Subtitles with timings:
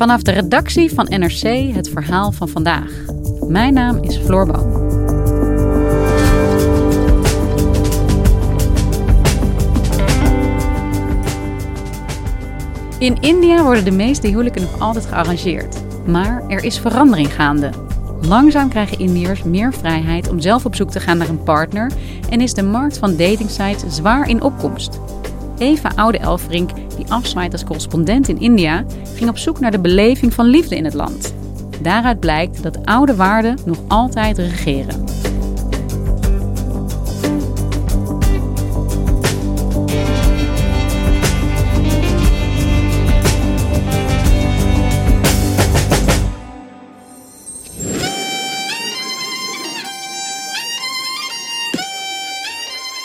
[0.00, 2.90] Vanaf de redactie van NRC het verhaal van vandaag.
[3.48, 4.48] Mijn naam is Floor.
[12.98, 15.82] In India worden de meeste huwelijken nog altijd gearrangeerd.
[16.06, 17.70] Maar er is verandering gaande.
[18.20, 21.92] Langzaam krijgen Indiërs meer vrijheid om zelf op zoek te gaan naar een partner
[22.30, 25.00] en is de markt van datingsites zwaar in opkomst.
[25.60, 30.34] Eva Oude Elfrink, die afzwaait als correspondent in India, ging op zoek naar de beleving
[30.34, 31.34] van liefde in het land.
[31.82, 35.04] Daaruit blijkt dat oude waarden nog altijd regeren.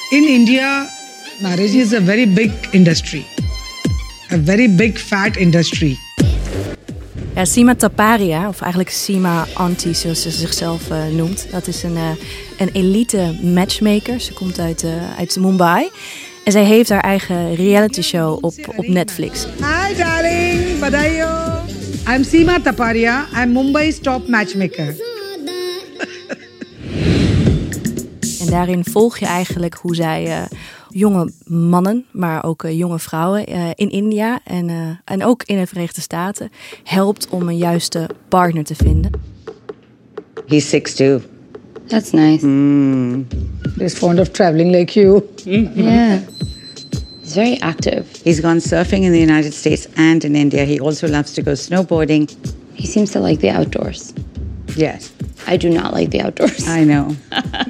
[0.09, 0.89] In India,
[1.41, 3.25] marriage is a very big industry,
[4.31, 5.97] a very big fat industry.
[7.35, 11.47] Ja, Sima Taparia, of eigenlijk Sima Anti, zoals ze zichzelf uh, noemt.
[11.51, 12.09] Dat is een, uh,
[12.57, 14.19] een elite matchmaker.
[14.19, 15.89] Ze komt uit, uh, uit Mumbai.
[16.43, 19.45] En zij heeft haar eigen reality show op, op Netflix.
[19.45, 21.61] Hi darling, badayo.
[22.09, 23.27] I'm Sima Taparia.
[23.43, 24.95] I'm Mumbai's top matchmaker.
[28.39, 30.47] En daarin volg je eigenlijk hoe zij
[30.99, 35.67] jonge mannen, maar ook uh, jonge vrouwen uh, in India en, en ook in de
[35.67, 36.51] Verenigde Staten
[36.83, 39.11] helpt om een juiste partner te vinden.
[40.47, 41.23] He's 6'2.
[41.87, 42.45] That's nice.
[42.45, 43.27] Mm.
[43.77, 45.21] He's fond of traveling like you.
[45.75, 46.19] Yeah.
[47.21, 48.05] He's very active.
[48.23, 50.63] He's gone surfing in the United States and in India.
[50.63, 52.29] He also loves to go snowboarding.
[52.73, 54.13] He seems to like the outdoors.
[54.75, 55.11] Yes.
[55.47, 56.67] I do not like the outdoors.
[56.67, 57.09] I know.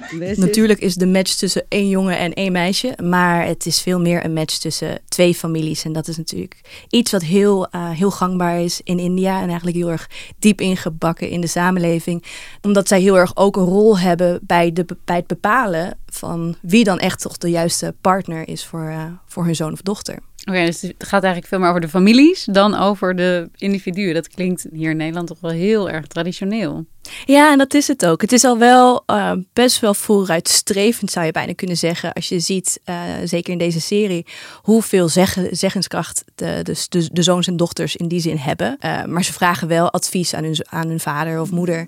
[0.35, 4.25] Natuurlijk is de match tussen één jongen en één meisje, maar het is veel meer
[4.25, 5.83] een match tussen twee families.
[5.83, 9.77] En dat is natuurlijk iets wat heel, uh, heel gangbaar is in India en eigenlijk
[9.77, 12.23] heel erg diep ingebakken in de samenleving.
[12.61, 16.83] Omdat zij heel erg ook een rol hebben bij, de, bij het bepalen van wie
[16.83, 20.13] dan echt toch de juiste partner is voor, uh, voor hun zoon of dochter.
[20.13, 24.13] Oké, okay, dus het gaat eigenlijk veel meer over de families dan over de individuen.
[24.13, 26.85] Dat klinkt hier in Nederland toch wel heel erg traditioneel.
[27.25, 28.21] Ja, en dat is het ook.
[28.21, 32.13] Het is al wel uh, best wel vooruitstrevend, zou je bijna kunnen zeggen.
[32.13, 34.25] Als je ziet, uh, zeker in deze serie,
[34.61, 38.77] hoeveel zeggen, zeggenskracht de, de, de, de, zoons en dochters in die zin hebben.
[38.85, 41.87] Uh, maar ze vragen wel advies aan hun, aan hun vader of moeder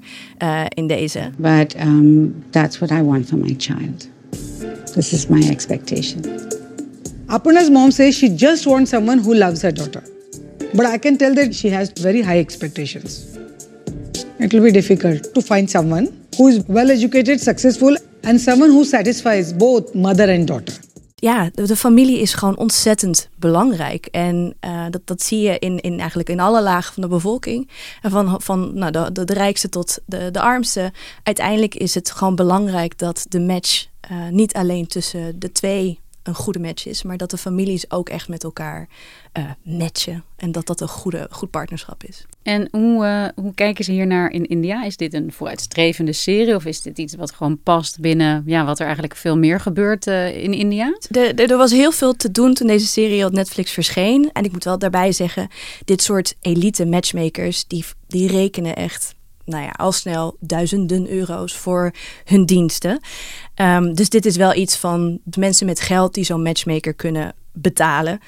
[0.69, 1.29] in deze.
[1.37, 4.07] But um, that's what I want for my child.
[4.93, 6.21] This is my expectation.
[7.27, 10.03] Aparna's mom says she just wants someone who loves her daughter.
[10.73, 13.36] But I can tell that she has very high expectations.
[14.39, 18.83] It will be difficult to find someone who is well educated, successful, and someone who
[18.83, 20.79] satisfies both mother and daughter.
[21.19, 24.05] Ja, de, familie is gewoon ontzettend belangrijk.
[24.05, 27.69] En uh, dat, dat zie je in, in, eigenlijk in alle lagen van de bevolking.
[28.01, 30.91] En van, van nou, de, rijkste tot de, de armste.
[31.23, 36.35] Uiteindelijk is het gewoon belangrijk dat de match uh, niet alleen tussen de twee een
[36.35, 38.87] goede match is, maar dat de families ook echt met elkaar
[39.37, 42.25] uh, matchen en dat dat een goede, goed partnerschap is.
[42.43, 44.83] En hoe, uh, hoe kijken ze hier naar in India?
[44.83, 48.79] Is dit een vooruitstrevende serie of is dit iets wat gewoon past binnen ja, wat
[48.79, 50.97] er eigenlijk veel meer gebeurt uh, in India?
[51.09, 54.29] De, de, er was heel veel te doen toen deze serie op Netflix verscheen.
[54.33, 55.47] En ik moet wel daarbij zeggen,
[55.85, 59.15] dit soort elite matchmakers, die, die rekenen echt
[59.47, 61.91] nou ja, al snel duizenden euro's voor
[62.25, 62.99] hun diensten.
[63.55, 67.33] Um, dus dit is wel iets van de mensen met geld die zo'n matchmaker kunnen
[67.51, 68.19] betalen.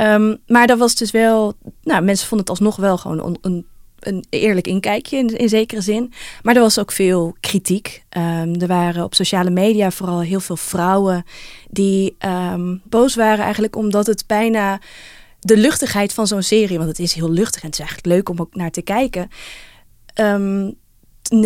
[0.00, 3.66] Um, maar dat was dus wel, nou, mensen vonden het alsnog wel gewoon een,
[4.00, 6.12] een, eerlijk inkijkje in, in, zekere zin.
[6.42, 8.04] Maar er was ook veel kritiek.
[8.16, 11.24] Um, er waren op sociale media vooral heel veel vrouwen
[11.70, 12.16] die
[12.84, 14.80] boos waren eigenlijk omdat het bijna
[15.40, 18.28] de luchtigheid van zo'n serie, want het is heel luchtig en het is eigenlijk leuk
[18.28, 19.30] om ook naar te kijken.
[20.14, 20.76] Um,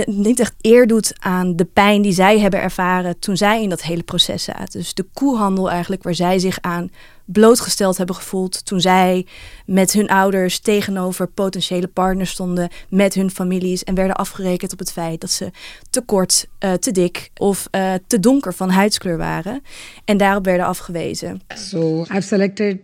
[0.06, 3.82] niet echt eer doet aan de pijn die zij hebben ervaren toen zij in dat
[3.82, 4.81] hele proces zaten.
[4.81, 6.91] Dus de koehandel eigenlijk waar zij zich aan
[7.25, 9.26] blootgesteld hebben gevoeld toen zij
[9.67, 14.93] met hun ouders tegenover potentiële partners stonden, met hun families en werden afgerekend op het
[14.93, 15.50] feit dat ze
[15.91, 19.62] te kort, uh, te dik of uh, te donker van huidskleur waren
[20.05, 21.41] en daarop werden afgewezen.
[21.55, 22.79] So I've selected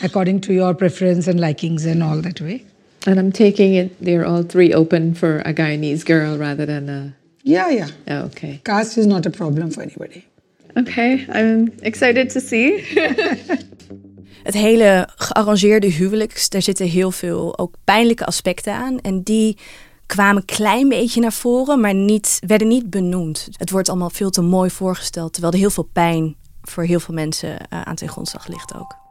[0.00, 2.64] according to your preference and likings and all that way.
[3.06, 7.14] And I'm taking it they're all three open for a Guyanese girl rather than a.
[7.42, 7.88] Yeah, yeah.
[8.08, 8.60] Oh, okay.
[8.62, 10.24] Caste is not a problem for anybody.
[10.76, 12.84] Okay, I'm excited to see.
[14.42, 19.00] het hele gearrangeerde huwelijk, daar zitten heel veel ook pijnlijke aspecten aan.
[19.00, 19.56] En die
[20.06, 23.48] kwamen een klein beetje naar voren, maar niet, werden niet benoemd.
[23.52, 27.14] Het wordt allemaal veel te mooi voorgesteld, terwijl er heel veel pijn voor heel veel
[27.14, 29.05] mensen uh, aan ten grondslag ligt ook.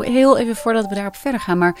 [0.00, 1.76] Heel even voordat we daarop verder gaan, maar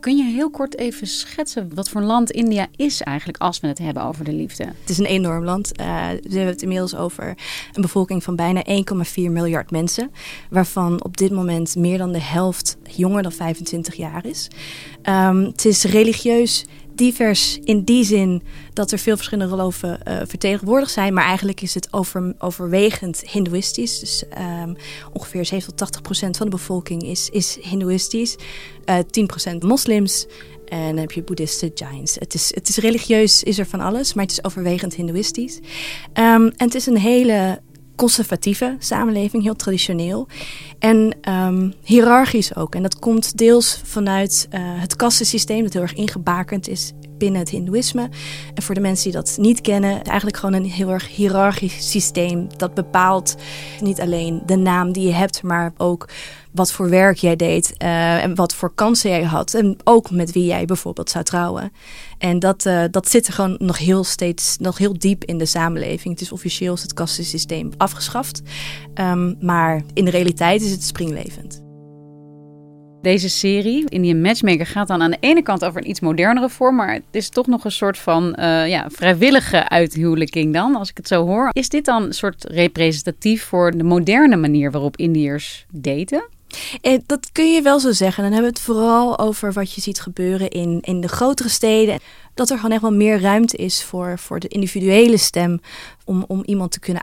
[0.00, 3.78] kun je heel kort even schetsen wat voor land India is eigenlijk als we het
[3.78, 4.64] hebben over de liefde?
[4.64, 5.70] Het is een enorm land.
[5.76, 7.26] We hebben het inmiddels over
[7.72, 8.72] een bevolking van bijna 1,4
[9.14, 10.10] miljard mensen,
[10.50, 14.48] waarvan op dit moment meer dan de helft jonger dan 25 jaar is.
[15.02, 16.64] Um, het is religieus
[16.98, 18.42] divers in die zin
[18.72, 21.14] dat er veel verschillende geloven uh, vertegenwoordigd zijn.
[21.14, 23.98] Maar eigenlijk is het over, overwegend hindoeïstisch.
[23.98, 24.24] Dus
[24.62, 24.76] um,
[25.12, 28.36] ongeveer 70 tot 80 procent van de bevolking is, is hindoeïstisch.
[28.84, 30.26] Uh, 10 procent moslims.
[30.68, 32.14] En dan heb je boeddhisten, Jains.
[32.14, 35.56] Het is, het is religieus, is er van alles, maar het is overwegend hindoeïstisch.
[35.56, 35.62] Um,
[36.12, 37.60] en het is een hele
[37.98, 40.26] conservatieve samenleving, heel traditioneel.
[40.78, 42.74] En um, hiërarchisch ook.
[42.74, 47.50] En dat komt deels vanuit uh, het kastensysteem, dat heel erg ingebakend is binnen het
[47.50, 48.08] Hindoeïsme.
[48.54, 52.46] En voor de mensen die dat niet kennen, eigenlijk gewoon een heel erg hiërarchisch systeem.
[52.56, 53.34] Dat bepaalt
[53.80, 56.08] niet alleen de naam die je hebt, maar ook
[56.52, 59.54] wat voor werk jij deed uh, en wat voor kansen jij had.
[59.54, 61.72] En ook met wie jij bijvoorbeeld zou trouwen.
[62.18, 65.46] En dat, uh, dat zit er gewoon nog heel steeds, nog heel diep in de
[65.46, 66.14] samenleving.
[66.14, 68.42] Het is officieel het kastensysteem afgeschaft.
[68.94, 71.57] Um, maar in de realiteit is het springlevend.
[73.02, 76.76] Deze serie, Indian Matchmaker, gaat dan aan de ene kant over een iets modernere vorm,
[76.76, 80.96] maar het is toch nog een soort van uh, ja, vrijwillige uithuwelijking dan, als ik
[80.96, 81.48] het zo hoor.
[81.52, 86.28] Is dit dan een soort representatief voor de moderne manier waarop Indiërs daten?
[86.80, 88.22] Eh, dat kun je wel zo zeggen.
[88.22, 91.98] Dan hebben we het vooral over wat je ziet gebeuren in, in de grotere steden.
[92.34, 95.60] Dat er gewoon echt wel meer ruimte is voor, voor de individuele stem
[96.04, 97.02] om, om iemand te kunnen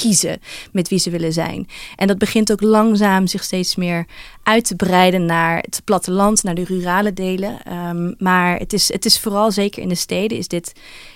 [0.00, 0.40] uitkiezen
[0.72, 1.66] met wie ze willen zijn.
[1.96, 4.06] En dat begint ook langzaam zich steeds meer
[4.42, 7.58] uit te breiden naar het platteland, naar de rurale delen.
[7.88, 10.72] Um, maar het is, het is vooral zeker in de steden is dit,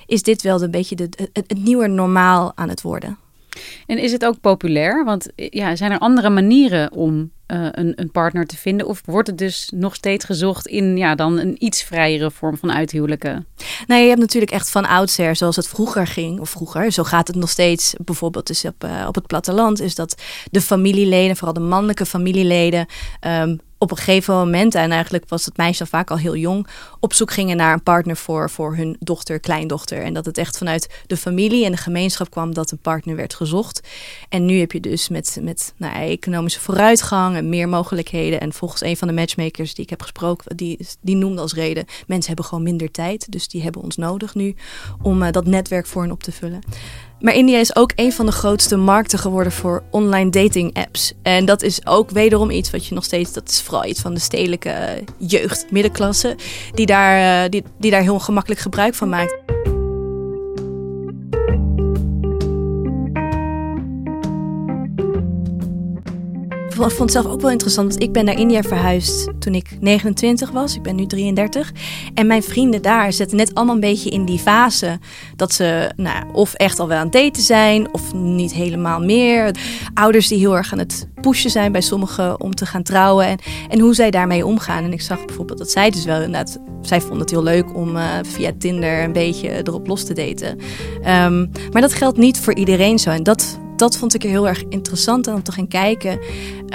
[0.06, 3.18] is dit wel een beetje de, het, het nieuwe normaal aan het worden.
[3.86, 5.04] En is het ook populair?
[5.04, 8.86] Want ja, zijn er andere manieren om uh, een, een, partner te vinden?
[8.86, 12.72] Of wordt het dus nog steeds gezocht in ja, dan een iets vrijere vorm van
[12.72, 13.46] uithuwelijken?
[13.86, 17.26] Nou, je hebt natuurlijk echt van oudsher, zoals het vroeger ging, of vroeger, zo gaat
[17.26, 21.54] het nog steeds, bijvoorbeeld dus op, uh, op het platteland, is dat de familieleden, vooral
[21.54, 22.86] de mannelijke familieleden,
[23.20, 26.66] um, op een gegeven moment, en eigenlijk was het meisje al vaak al heel jong,
[27.00, 30.02] op zoek gingen naar een partner voor, voor hun dochter, kleindochter.
[30.02, 33.34] En dat het echt vanuit de familie en de gemeenschap kwam dat een partner werd
[33.34, 33.88] gezocht.
[34.28, 38.40] En nu heb je dus met, met nou, economische vooruitgang en meer mogelijkheden.
[38.40, 41.84] En volgens een van de matchmakers die ik heb gesproken, die, die noemde als reden:
[42.06, 43.32] mensen hebben gewoon minder tijd.
[43.32, 44.54] Dus die hebben ons nodig nu
[45.02, 46.62] om uh, dat netwerk voor hen op te vullen.
[47.24, 51.12] Maar India is ook een van de grootste markten geworden voor online dating apps.
[51.22, 54.14] En dat is ook wederom iets wat je nog steeds, dat is vooral iets van
[54.14, 56.36] de stedelijke jeugd, middenklasse,
[56.74, 59.53] die daar, die, die daar heel gemakkelijk gebruik van maakt.
[66.74, 70.50] Vond het zelf ook wel interessant, want ik ben naar India verhuisd toen ik 29
[70.50, 70.74] was.
[70.74, 71.72] Ik ben nu 33.
[72.14, 74.98] En mijn vrienden daar zitten net allemaal een beetje in die fase
[75.36, 79.56] dat ze nou, of echt al wel aan het daten zijn of niet helemaal meer.
[79.94, 83.38] Ouders die heel erg aan het pushen zijn bij sommigen om te gaan trouwen en,
[83.68, 84.84] en hoe zij daarmee omgaan.
[84.84, 87.96] En ik zag bijvoorbeeld dat zij dus wel inderdaad, zij vonden het heel leuk om
[87.96, 90.58] uh, via Tinder een beetje erop los te daten.
[90.98, 93.10] Um, maar dat geldt niet voor iedereen zo.
[93.10, 96.18] En dat dat vond ik heel erg interessant om te gaan kijken.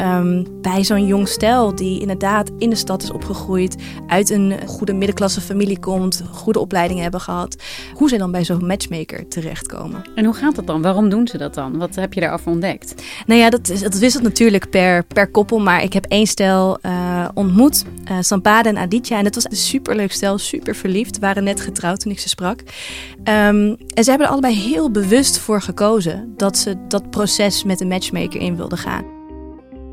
[0.01, 3.75] Um, bij zo'n jong stel die inderdaad in de stad is opgegroeid,
[4.07, 7.55] uit een goede middenklasse familie komt, goede opleidingen hebben gehad.
[7.93, 10.01] Hoe zij dan bij zo'n matchmaker terechtkomen.
[10.15, 10.81] En hoe gaat dat dan?
[10.81, 11.77] Waarom doen ze dat dan?
[11.77, 13.03] Wat heb je daarover ontdekt?
[13.25, 15.59] Nou ja, dat, is, dat wisselt natuurlijk per, per koppel.
[15.59, 19.17] Maar ik heb één stel uh, ontmoet, uh, Sampada en Aditya.
[19.17, 21.19] En het was een superleuk stel, super verliefd.
[21.19, 22.59] Waren net getrouwd toen ik ze sprak.
[22.59, 27.81] Um, en ze hebben er allebei heel bewust voor gekozen dat ze dat proces met
[27.81, 29.05] een matchmaker in wilden gaan.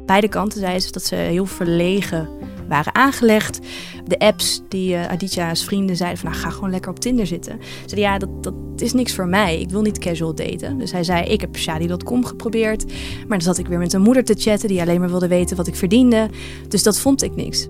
[0.07, 2.29] Beide kanten zeiden ze dat ze heel verlegen
[2.69, 3.59] waren aangelegd.
[4.05, 7.59] De apps die uh, Aditya's vrienden zeiden van nou, ga gewoon lekker op Tinder zitten.
[7.63, 9.61] Ze zeiden ja, dat, dat is niks voor mij.
[9.61, 10.79] Ik wil niet casual daten.
[10.79, 12.85] Dus hij zei ik heb shadi.com geprobeerd.
[13.19, 15.57] Maar dan zat ik weer met een moeder te chatten die alleen maar wilde weten
[15.57, 16.29] wat ik verdiende.
[16.69, 17.69] Dus dat vond ik niks.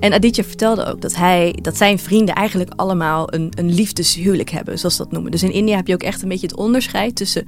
[0.00, 4.78] En Aditya vertelde ook dat, hij, dat zijn vrienden eigenlijk allemaal een, een liefdeshuwelijk hebben,
[4.78, 5.30] zoals ze dat noemen.
[5.30, 7.46] Dus in India heb je ook echt een beetje het onderscheid tussen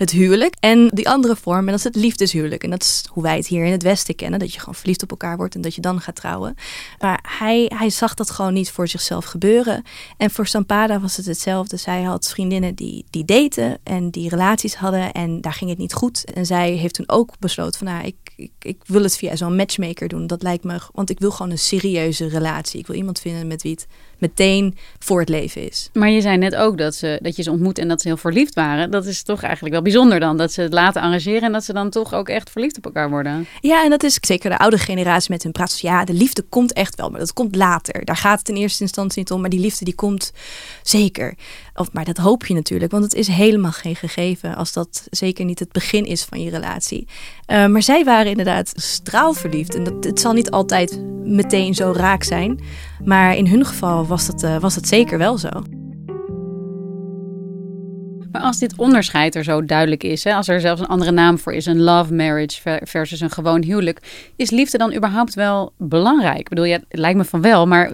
[0.00, 2.64] het huwelijk en die andere vorm, en dat is het liefdeshuwelijk.
[2.64, 5.02] En dat is hoe wij het hier in het Westen kennen, dat je gewoon verliefd
[5.02, 6.54] op elkaar wordt en dat je dan gaat trouwen.
[6.98, 9.82] Maar hij, hij zag dat gewoon niet voor zichzelf gebeuren.
[10.16, 11.76] En voor Sampada was het hetzelfde.
[11.76, 15.94] Zij had vriendinnen die, die daten en die relaties hadden en daar ging het niet
[15.94, 16.24] goed.
[16.24, 19.56] En zij heeft toen ook besloten van, nou, ik, ik, ik wil het via zo'n
[19.56, 20.26] matchmaker doen.
[20.26, 22.80] Dat lijkt me, want ik wil gewoon een serieuze relatie.
[22.80, 23.86] Ik wil iemand vinden met wie het
[24.18, 25.90] meteen voor het leven is.
[25.92, 28.16] Maar je zei net ook dat, ze, dat je ze ontmoet en dat ze heel
[28.16, 28.90] verliefd waren.
[28.90, 30.36] Dat is toch eigenlijk wel bijzonder dan.
[30.36, 33.10] Dat ze het laten arrangeren en dat ze dan toch ook echt verliefd op elkaar
[33.10, 33.46] worden.
[33.60, 35.80] Ja, en dat is zeker de oude generatie met hun praat.
[35.80, 38.04] Ja, de liefde komt echt wel, maar dat komt later.
[38.04, 39.40] Daar gaat het in eerste instantie niet om.
[39.40, 40.32] Maar die liefde die komt
[40.82, 41.34] zeker.
[41.74, 45.44] Of, maar dat hoop je natuurlijk, want het is helemaal geen gegeven als dat zeker
[45.44, 47.06] niet het begin is van je relatie.
[47.46, 49.74] Uh, maar zij waren inderdaad straalverliefd.
[49.74, 52.60] En dat, het zal niet altijd meteen zo raak zijn.
[53.04, 55.48] Maar in hun geval was dat, uh, was dat zeker wel zo.
[58.32, 61.38] Maar als dit onderscheid er zo duidelijk is, hè, als er zelfs een andere naam
[61.38, 66.38] voor is, een love marriage versus een gewoon huwelijk, is liefde dan überhaupt wel belangrijk?
[66.38, 67.90] Ik bedoel, ja, het lijkt me van wel, maar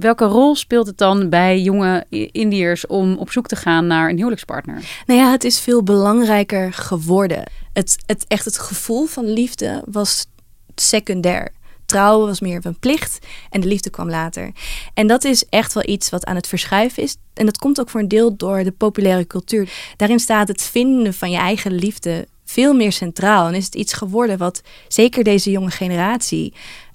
[0.00, 4.16] welke rol speelt het dan bij jonge Indiërs om op zoek te gaan naar een
[4.16, 5.02] huwelijkspartner?
[5.06, 7.44] Nou ja, het is veel belangrijker geworden.
[7.72, 10.26] Het, het, echt het gevoel van liefde was
[10.74, 11.52] secundair
[11.90, 13.18] trouwen was meer een plicht
[13.50, 14.50] en de liefde kwam later.
[14.94, 17.16] En dat is echt wel iets wat aan het verschuiven is.
[17.34, 19.72] En dat komt ook voor een deel door de populaire cultuur.
[19.96, 23.46] Daarin staat het vinden van je eigen liefde veel meer centraal.
[23.46, 26.54] En is het iets geworden wat zeker deze jonge generatie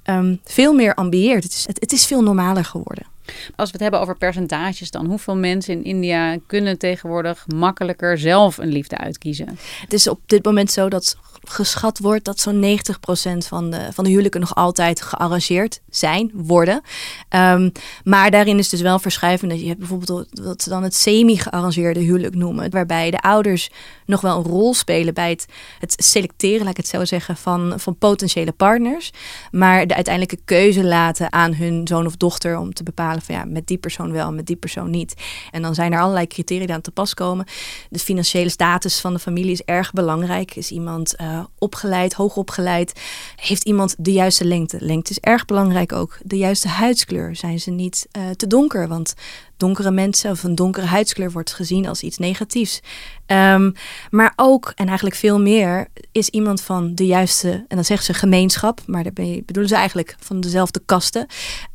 [0.09, 1.43] um, veel meer ambieert.
[1.43, 3.14] Het is, het is veel normaler geworden.
[3.55, 8.57] Als we het hebben over percentages, dan hoeveel mensen in India kunnen tegenwoordig makkelijker zelf
[8.57, 9.57] een liefde uitkiezen?
[9.81, 11.17] Het is op dit moment zo dat
[11.49, 16.81] geschat wordt dat zo'n 90% van de, van de huwelijken nog altijd gearrangeerd zijn, worden.
[17.29, 17.71] Um,
[18.03, 19.59] maar daarin is dus wel verschuivend.
[19.59, 23.69] Je hebt bijvoorbeeld wat ze dan het semi-gearrangeerde huwelijk noemen, waarbij de ouders
[24.05, 25.45] nog wel een rol spelen bij het,
[25.79, 29.11] het selecteren, laat ik het zo zeggen, van, van potentiële partners.
[29.51, 33.45] Maar de uiteindelijke keuze laten aan hun zoon of dochter om te bepalen van ja,
[33.45, 35.13] met die persoon wel, met die persoon niet.
[35.51, 37.45] En dan zijn er allerlei criteria aan te pas komen.
[37.89, 40.55] De financiële status van de familie is erg belangrijk.
[40.55, 43.01] Is iemand uh, opgeleid, hoogopgeleid?
[43.35, 44.77] Heeft iemand de juiste lengte?
[44.79, 46.17] Lengte is erg belangrijk ook.
[46.23, 47.35] De juiste huidskleur.
[47.35, 48.87] Zijn ze niet uh, te donker?
[48.87, 49.13] Want
[49.57, 52.81] donkere mensen of een donkere huidskleur wordt gezien als iets negatiefs.
[53.27, 53.73] Um,
[54.09, 58.13] maar ook, en eigenlijk veel meer, is iemand van de juiste, en dan zeggen ze
[58.13, 59.13] gemeenschap, maar daar
[59.45, 61.25] bedoelen ze eigenlijk van dezelfde kasten.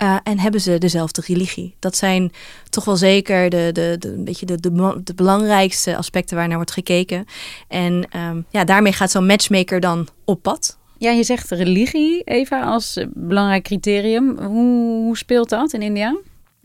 [0.03, 1.75] Uh, en hebben ze dezelfde religie.
[1.79, 2.33] Dat zijn
[2.69, 4.61] toch wel zeker de, de, de, een beetje de,
[5.05, 7.25] de, belangrijkste aspecten waar naar wordt gekeken.
[7.69, 10.79] En um, ja, daarmee gaat zo'n matchmaker dan op pad.
[10.99, 14.39] Ja, je zegt religie, Eva, als belangrijk criterium.
[14.39, 16.17] Hoe, hoe speelt dat in India?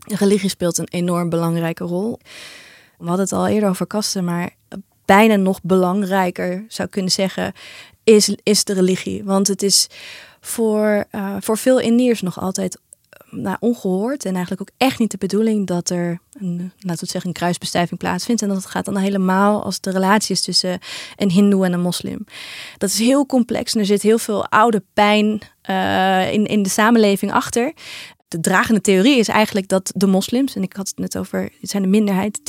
[0.06, 2.18] Religie speelt een enorm belangrijke rol.
[2.98, 4.50] We hadden het al eerder over kasten, maar
[5.04, 7.52] bijna nog belangrijker zou kunnen zeggen,
[8.04, 9.24] is, is de religie.
[9.24, 9.86] Want het is
[10.40, 12.78] voor, uh, voor veel Indiërs nog altijd
[13.30, 17.30] nou, ongehoord en eigenlijk ook echt niet de bedoeling dat er een, laten we zeggen,
[17.30, 18.42] een kruisbestuiving plaatsvindt.
[18.42, 20.78] En dat het gaat dan helemaal als de relatie is tussen
[21.16, 22.24] een hindoe en een moslim.
[22.78, 26.68] Dat is heel complex en er zit heel veel oude pijn uh, in, in de
[26.68, 27.72] samenleving achter
[28.28, 31.70] de dragende theorie is eigenlijk dat de moslims, en ik had het net over, het
[31.70, 32.42] zijn de minderheid, 10%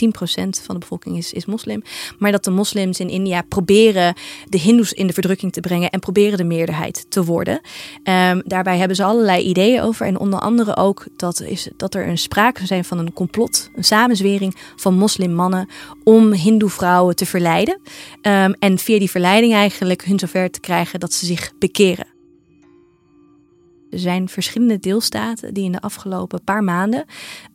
[0.64, 1.84] van de bevolking is, is moslim,
[2.18, 4.14] maar dat de moslims in India proberen
[4.50, 7.62] de hindoes in de verdrukking te brengen en proberen de meerderheid te worden.
[8.04, 12.08] Um, daarbij hebben ze allerlei ideeën over en onder andere ook dat, is, dat er
[12.08, 15.70] een sprake zijn van een complot, een samenzwering van moslimmannen
[16.04, 17.80] om hindoe vrouwen te verleiden.
[18.22, 22.17] Um, en via die verleiding eigenlijk hun zover te krijgen dat ze zich bekeren.
[23.92, 27.06] Er zijn verschillende deelstaten die in de afgelopen paar maanden,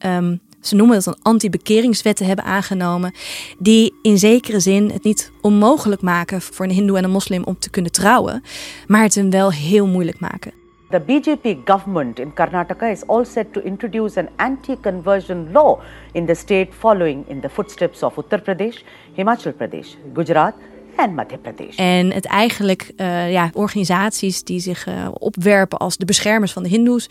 [0.07, 3.13] um, ze noemen dat een anti-bekeringswetten hebben aangenomen,
[3.59, 7.59] die in zekere zin het niet onmogelijk maken voor een hindoe en een moslim om
[7.59, 8.43] te kunnen trouwen,
[8.87, 10.53] maar het hem wel heel moeilijk maken.
[10.91, 15.81] The BJP government in Karnataka is all set to introduce an anti-conversion law
[16.13, 20.55] in the state following in the footsteps of Uttar Pradesh, Himachal Pradesh, Gujarat
[20.97, 21.77] en Madhya Pradesh.
[21.77, 26.69] En het eigenlijk uh, ja, organisaties die zich uh, opwerpen als de beschermers van de
[26.69, 27.09] Hindoes.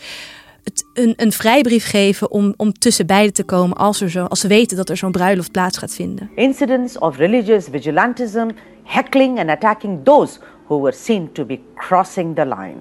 [0.64, 4.40] Het een, een vrijbrief geven om, om tussen beiden te komen als, er zo, als
[4.40, 6.30] ze weten dat er zo'n bruiloft plaats gaat vinden.
[6.34, 8.48] Incidents of religious vigilantism,
[8.84, 12.76] heckling and attacking those who were seen to be crossing the line.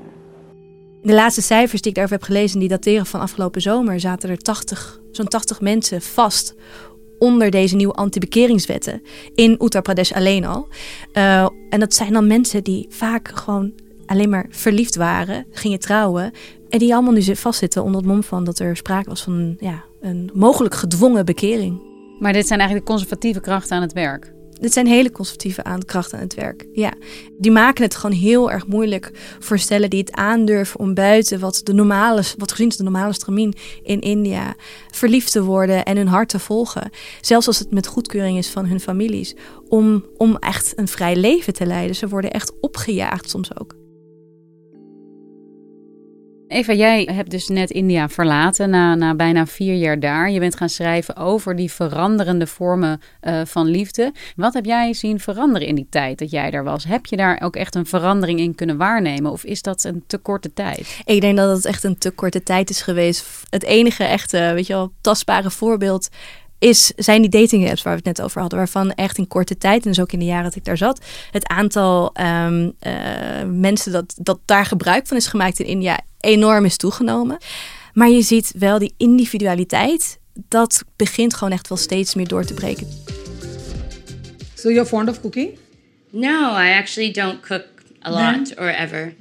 [1.03, 4.37] De laatste cijfers die ik daarover heb gelezen, die dateren van afgelopen zomer, zaten er
[4.37, 6.55] 80, zo'n 80 mensen vast
[7.21, 9.01] onder deze nieuwe anti-bekeringswetten
[9.35, 10.67] in Uttar Pradesh alleen al.
[11.13, 13.71] Uh, en dat zijn dan mensen die vaak gewoon
[14.05, 16.31] alleen maar verliefd waren, gingen trouwen
[16.69, 19.83] en die allemaal nu vastzitten onder het mom van dat er sprake was van ja,
[20.01, 21.81] een mogelijk gedwongen bekering.
[22.19, 24.33] Maar dit zijn eigenlijk de conservatieve krachten aan het werk.
[24.61, 26.65] Dit zijn hele conservatieve krachten aan het werk.
[26.73, 26.93] Ja,
[27.37, 31.61] die maken het gewoon heel erg moeilijk voor stellen die het aandurven om buiten wat
[31.63, 33.53] de normale, wat gezien is de normale stramien
[33.83, 34.55] in India,
[34.91, 36.89] verliefd te worden en hun hart te volgen.
[37.21, 39.35] Zelfs als het met goedkeuring is van hun families,
[39.67, 41.95] om, om echt een vrij leven te leiden.
[41.95, 43.80] Ze worden echt opgejaagd soms ook.
[46.51, 50.31] Eva, jij hebt dus net India verlaten na, na bijna vier jaar daar.
[50.31, 54.11] Je bent gaan schrijven over die veranderende vormen uh, van liefde.
[54.35, 56.83] Wat heb jij zien veranderen in die tijd dat jij daar was?
[56.83, 59.31] Heb je daar ook echt een verandering in kunnen waarnemen?
[59.31, 61.01] Of is dat een te korte tijd?
[61.05, 63.45] Ik denk dat het echt een te korte tijd is geweest.
[63.49, 66.09] Het enige echte, weet je wel, tastbare voorbeeld
[66.61, 69.57] is, zijn die dating apps waar we het net over hadden, waarvan echt in korte
[69.57, 72.93] tijd, en dus ook in de jaren dat ik daar zat, het aantal um, uh,
[73.47, 77.37] mensen dat, dat daar gebruik van is gemaakt in India enorm is toegenomen.
[77.93, 82.53] Maar je ziet wel die individualiteit, dat begint gewoon echt wel steeds meer door te
[82.53, 82.87] breken.
[84.55, 85.57] So you're fond of cooking?
[86.09, 87.65] No, I actually don't cook
[88.05, 89.13] a lot or ever.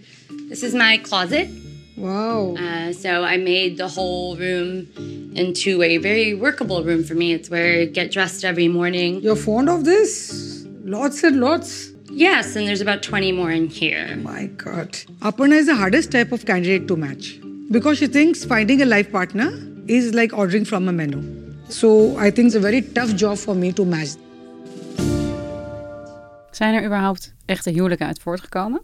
[0.49, 1.49] This is my closet.
[1.97, 2.55] Wow.
[2.57, 4.89] Uh, so I made the whole room
[5.35, 7.33] into a very workable room for me.
[7.33, 9.21] It's where I get dressed every morning.
[9.21, 10.65] You're fond of this?
[10.85, 11.91] Lots and lots.
[12.11, 14.17] Yes, and there's about 20 more in here.
[14.17, 14.93] My God.
[15.21, 17.39] Aparna is the hardest type of candidate to match
[17.71, 19.51] because she thinks finding a life partner
[19.87, 21.23] is like ordering from a menu.
[21.69, 24.09] So I think it's a very tough job for me to match.
[26.61, 28.81] Zijn er überhaupt echte huwelijken uit voortgekomen?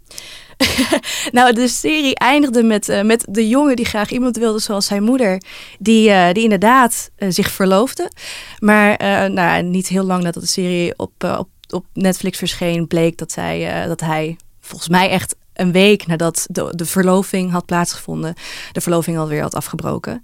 [1.33, 5.03] nou, de serie eindigde met, uh, met de jongen die graag iemand wilde zoals zijn
[5.03, 5.43] moeder.
[5.79, 8.11] Die, uh, die inderdaad uh, zich verloofde.
[8.59, 8.97] Maar
[9.31, 13.87] nou, niet heel lang nadat de serie op, op, op Netflix verscheen, bleek dat, zij,
[13.87, 18.35] dat hij volgens mij echt een week nadat de, de verloving had plaatsgevonden,
[18.73, 20.23] de verloving alweer had afgebroken.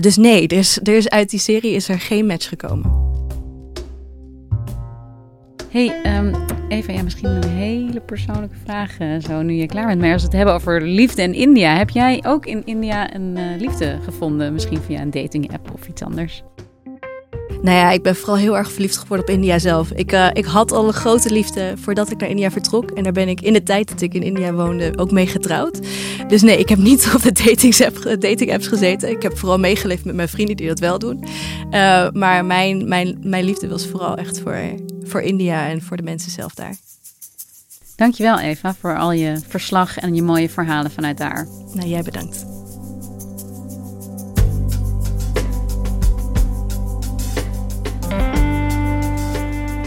[0.00, 3.12] dus nee, er is, er is uit die serie is er geen match gekomen
[5.72, 6.41] hey, um,
[6.72, 10.00] Eva, ja, misschien een hele persoonlijke vraag uh, zo nu je klaar bent.
[10.00, 13.36] Maar als we het hebben over liefde en India, heb jij ook in India een
[13.36, 14.52] uh, liefde gevonden?
[14.52, 16.42] Misschien via een dating app of iets anders?
[17.62, 19.90] Nou ja, ik ben vooral heel erg verliefd geworden op India zelf.
[19.90, 22.90] Ik, uh, ik had al een grote liefde voordat ik naar India vertrok.
[22.90, 25.80] En daar ben ik in de tijd dat ik in India woonde ook mee getrouwd.
[26.28, 27.76] Dus nee, ik heb niet op de dating,
[28.18, 29.10] dating apps gezeten.
[29.10, 31.24] Ik heb vooral meegeleefd met mijn vrienden die dat wel doen.
[32.12, 34.56] Maar mijn, mijn, mijn liefde was vooral echt voor,
[35.12, 36.76] voor India en voor de mensen zelf daar.
[37.96, 41.46] Dankjewel Eva voor al je verslag en je mooie verhalen vanuit daar.
[41.72, 42.46] Nou, jij bedankt.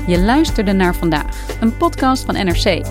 [0.08, 2.86] Je luisterde naar vandaag, een podcast van NRC.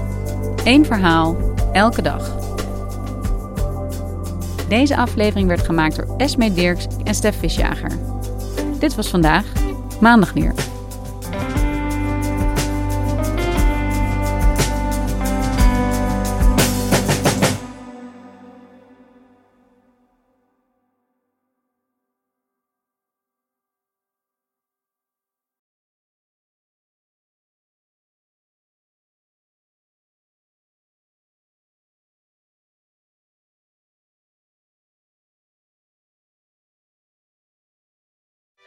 [0.64, 1.36] Eén verhaal,
[1.72, 2.36] elke dag.
[4.68, 7.90] Deze aflevering werd gemaakt door Esme Dirks en Stef Visjager.
[8.78, 9.44] Dit was vandaag,
[10.00, 10.63] maandag weer.